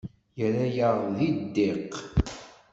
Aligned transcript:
Yerra-yaɣ 0.39 0.97
di 1.17 1.29
ddiq. 1.37 1.93